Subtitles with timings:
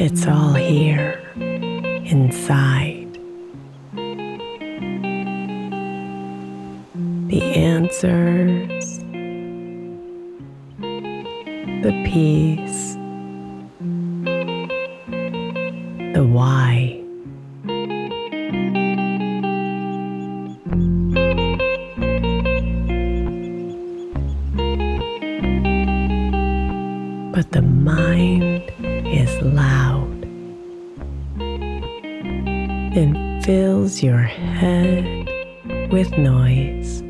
[0.00, 3.18] It's all here inside.
[7.26, 9.00] The answers,
[11.82, 12.94] the peace,
[16.14, 17.02] the why.
[27.32, 28.62] But the mind
[29.12, 30.22] is loud
[32.94, 35.26] and fills your head
[35.90, 37.00] with noise,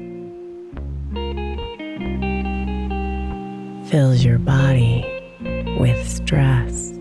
[3.90, 5.05] fills your body
[5.81, 6.93] with stress.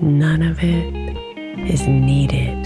[0.00, 0.94] None of it
[1.70, 2.63] is needed.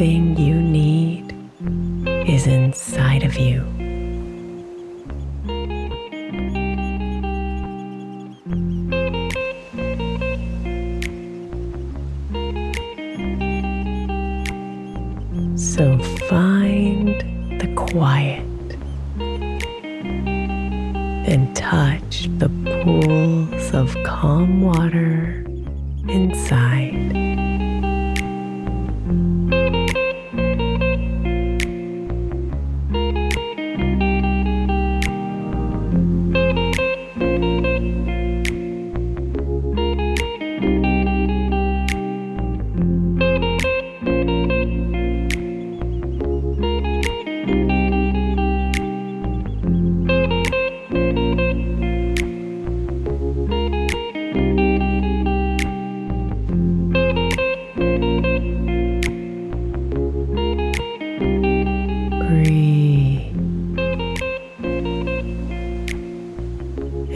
[0.00, 1.34] Everything you need
[2.28, 3.87] is inside of you.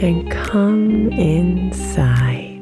[0.03, 2.59] And come inside.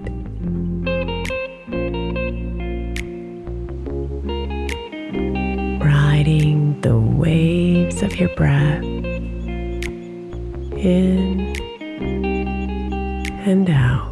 [5.83, 8.83] Riding the waves of your breath
[10.77, 11.55] in
[13.47, 14.11] and out.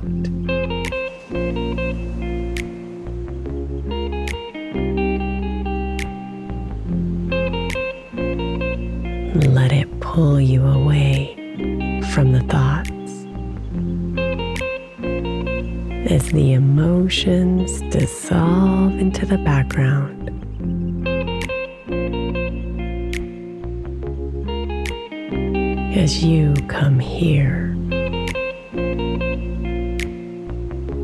[9.53, 11.35] Let it pull you away
[12.11, 12.98] from the thoughts
[16.09, 20.29] as the emotions dissolve into the background.
[25.95, 27.75] As you come here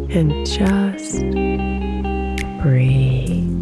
[0.09, 1.21] and just
[2.63, 3.54] breathe.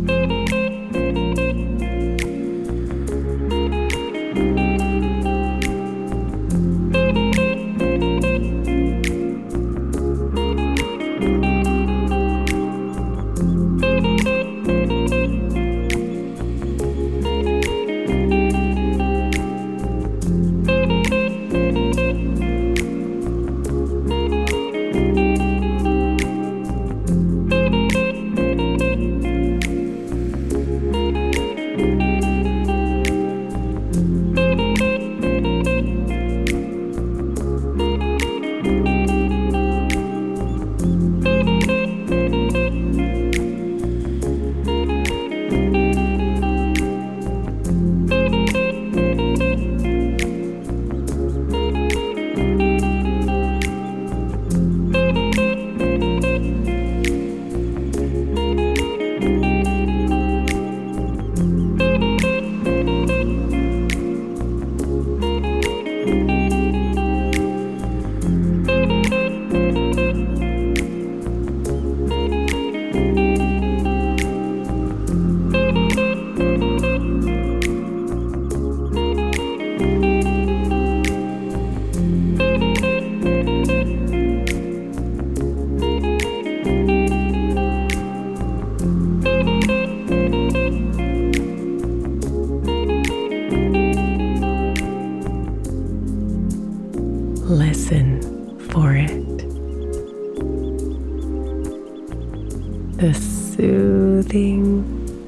[102.98, 104.84] The soothing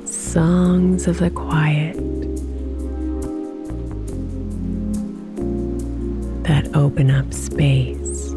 [0.06, 1.96] songs of the quiet
[6.44, 8.32] that open up space.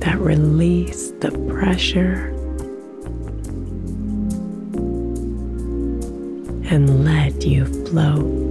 [0.00, 2.28] That release the pressure
[6.68, 8.49] and let you float.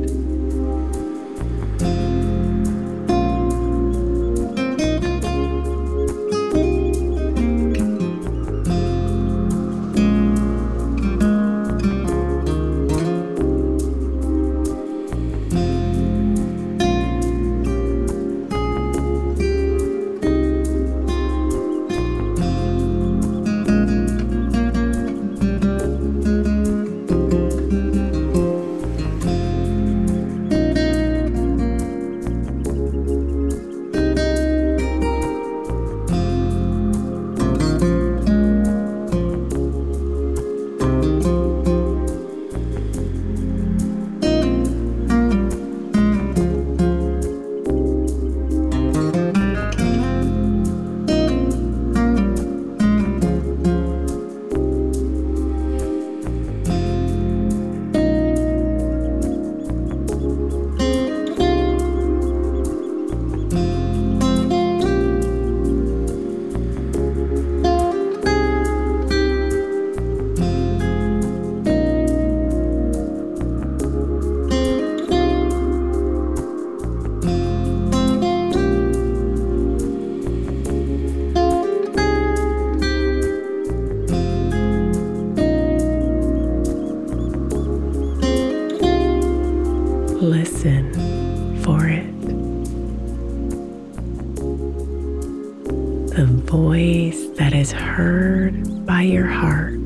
[98.10, 99.78] heard by your heart,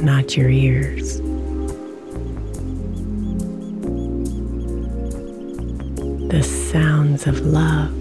[0.00, 1.20] not your ears.
[6.30, 7.92] The sounds of love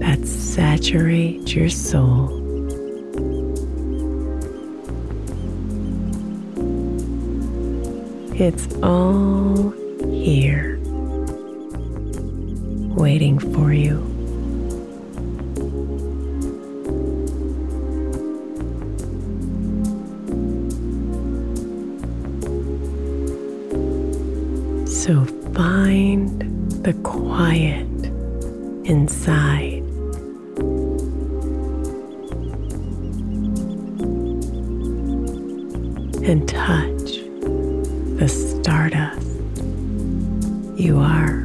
[0.00, 2.28] that saturate your soul.
[8.34, 9.70] It's all
[10.10, 10.78] here,
[12.94, 14.19] waiting for you.
[25.00, 26.42] So find
[26.84, 27.88] the quiet
[28.84, 29.82] inside.
[36.22, 37.16] And touch
[38.18, 39.26] the stardust
[40.78, 41.39] you are.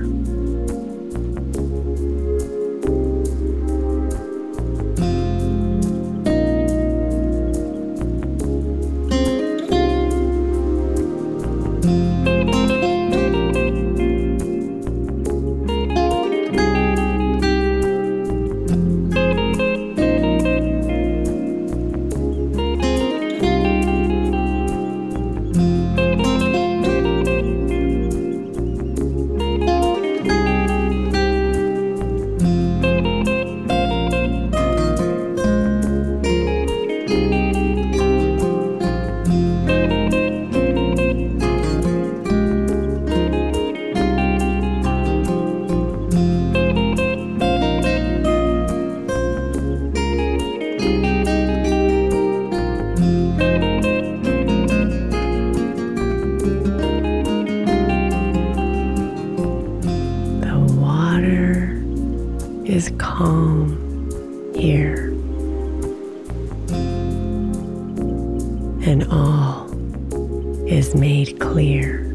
[69.15, 72.14] All is made clear.